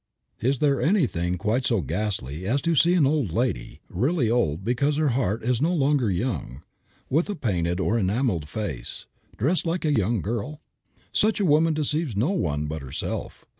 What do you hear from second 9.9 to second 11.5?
young girl? Such a